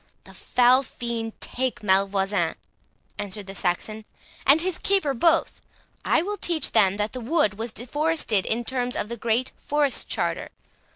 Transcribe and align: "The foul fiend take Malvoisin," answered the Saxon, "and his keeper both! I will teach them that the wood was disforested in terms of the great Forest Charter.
"The 0.23 0.33
foul 0.33 0.81
fiend 0.81 1.39
take 1.41 1.83
Malvoisin," 1.83 2.55
answered 3.19 3.45
the 3.45 3.53
Saxon, 3.53 4.03
"and 4.47 4.59
his 4.59 4.79
keeper 4.79 5.13
both! 5.13 5.61
I 6.03 6.23
will 6.23 6.37
teach 6.37 6.71
them 6.71 6.97
that 6.97 7.13
the 7.13 7.21
wood 7.21 7.59
was 7.59 7.71
disforested 7.71 8.47
in 8.47 8.63
terms 8.65 8.95
of 8.95 9.09
the 9.09 9.15
great 9.17 9.51
Forest 9.59 10.09
Charter. 10.09 10.49